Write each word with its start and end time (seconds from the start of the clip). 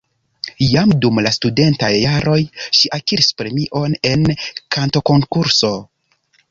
Jam 0.69 0.93
dum 1.03 1.21
la 1.25 1.31
studentaj 1.35 1.91
jaroj 2.05 2.39
ŝi 2.79 2.93
akiris 2.99 3.31
premion 3.43 3.97
en 4.15 4.27
kantokonkurso. 4.79 5.75